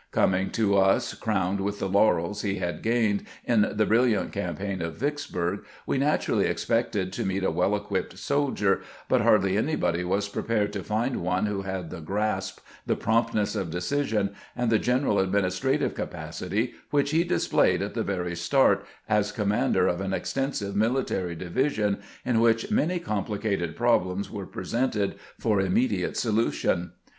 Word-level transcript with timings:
Coming 0.09 0.49
to 0.53 0.77
us 0.79 1.13
crowned 1.13 1.61
with 1.61 1.77
the 1.77 1.87
laurels 1.87 2.41
he 2.41 2.55
had 2.55 2.81
gained 2.81 3.23
in 3.45 3.61
the 3.61 3.85
briUiant 3.85 4.31
campaign 4.31 4.81
of 4.81 4.95
Vicksburg, 4.97 5.63
we 5.85 5.99
naturally 5.99 6.45
expected 6.45 7.13
to 7.13 7.23
meet 7.23 7.43
a 7.43 7.51
well 7.51 7.75
equipped 7.75 8.17
soldier, 8.17 8.81
but 9.07 9.21
hardly 9.21 9.57
anybody 9.59 10.03
was 10.03 10.27
prepared 10.27 10.73
to 10.73 10.81
find 10.83 11.17
one 11.17 11.45
who 11.45 11.61
had 11.61 11.91
the 11.91 12.01
grasp, 12.01 12.61
the 12.83 12.95
promptness 12.95 13.55
of 13.55 13.69
decision, 13.69 14.31
and 14.55 14.71
the 14.71 14.79
general 14.79 15.19
administrative 15.19 15.93
capacity 15.93 16.73
which 16.89 17.11
he 17.11 17.23
dis 17.23 17.47
played 17.47 17.83
at 17.83 17.93
the 17.93 18.01
very 18.01 18.35
start 18.35 18.83
as 19.07 19.31
commander 19.31 19.85
of 19.87 20.01
an 20.01 20.15
extensive 20.15 20.75
military 20.75 21.35
division, 21.35 21.99
in 22.25 22.39
which 22.39 22.71
many 22.71 22.97
complicated 22.97 23.75
problems 23.75 24.31
were 24.31 24.47
presented 24.47 25.13
for 25.37 25.61
immediate 25.61 26.17
solution. 26.17 26.93